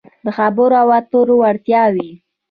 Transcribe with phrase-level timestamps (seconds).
[0.23, 2.09] -د خبرو اترو وړتیاوې